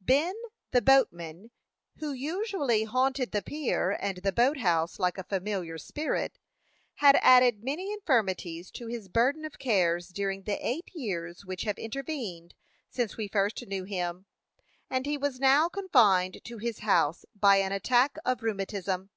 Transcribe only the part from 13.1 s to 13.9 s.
we first knew